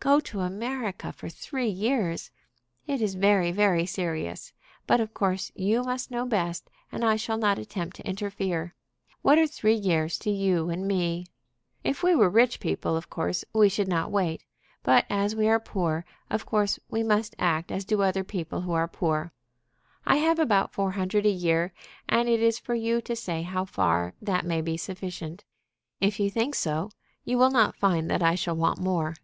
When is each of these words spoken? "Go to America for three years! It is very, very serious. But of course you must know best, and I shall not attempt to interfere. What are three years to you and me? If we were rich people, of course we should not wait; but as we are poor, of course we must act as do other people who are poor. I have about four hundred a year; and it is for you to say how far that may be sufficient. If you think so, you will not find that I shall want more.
"Go 0.00 0.18
to 0.18 0.40
America 0.40 1.12
for 1.12 1.28
three 1.28 1.68
years! 1.68 2.32
It 2.88 3.00
is 3.00 3.14
very, 3.14 3.52
very 3.52 3.86
serious. 3.86 4.52
But 4.88 5.00
of 5.00 5.14
course 5.14 5.52
you 5.54 5.84
must 5.84 6.10
know 6.10 6.26
best, 6.26 6.68
and 6.90 7.04
I 7.04 7.14
shall 7.14 7.38
not 7.38 7.60
attempt 7.60 7.94
to 7.94 8.04
interfere. 8.04 8.74
What 9.22 9.38
are 9.38 9.46
three 9.46 9.76
years 9.76 10.18
to 10.18 10.30
you 10.32 10.68
and 10.68 10.88
me? 10.88 11.26
If 11.84 12.02
we 12.02 12.16
were 12.16 12.28
rich 12.28 12.58
people, 12.58 12.96
of 12.96 13.08
course 13.08 13.44
we 13.52 13.68
should 13.68 13.86
not 13.86 14.10
wait; 14.10 14.42
but 14.82 15.04
as 15.08 15.36
we 15.36 15.46
are 15.46 15.60
poor, 15.60 16.04
of 16.28 16.44
course 16.44 16.80
we 16.90 17.04
must 17.04 17.36
act 17.38 17.70
as 17.70 17.84
do 17.84 18.02
other 18.02 18.24
people 18.24 18.62
who 18.62 18.72
are 18.72 18.88
poor. 18.88 19.32
I 20.04 20.16
have 20.16 20.40
about 20.40 20.72
four 20.72 20.90
hundred 20.90 21.24
a 21.24 21.30
year; 21.30 21.72
and 22.08 22.28
it 22.28 22.40
is 22.40 22.58
for 22.58 22.74
you 22.74 23.00
to 23.02 23.14
say 23.14 23.42
how 23.42 23.64
far 23.64 24.14
that 24.20 24.44
may 24.44 24.60
be 24.60 24.76
sufficient. 24.76 25.44
If 26.00 26.18
you 26.18 26.30
think 26.30 26.56
so, 26.56 26.90
you 27.24 27.38
will 27.38 27.52
not 27.52 27.76
find 27.76 28.10
that 28.10 28.24
I 28.24 28.34
shall 28.34 28.56
want 28.56 28.80
more. 28.80 29.14